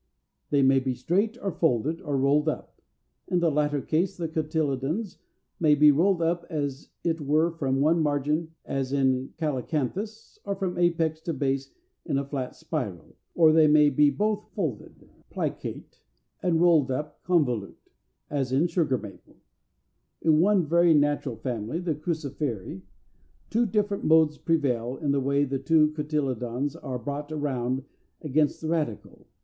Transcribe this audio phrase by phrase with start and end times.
[0.49, 2.81] They may be straight, or folded, or rolled up.
[3.27, 5.19] In the latter case the cotyledons
[5.59, 10.43] may be rolled up as it were from one margin, as in Calycanthus (Fig.
[10.43, 11.69] 424), or from apex to base
[12.03, 16.01] in a flat spiral, or they may be both folded (plicate)
[16.41, 17.91] and rolled up (convolute),
[18.27, 19.35] as in Sugar Maple (Fig.
[20.23, 22.81] 11.) In one very natural family, the Cruciferæ,
[23.51, 27.83] two different modes prevail in the way the two cotyledons are brought round
[28.23, 29.27] against the radicle.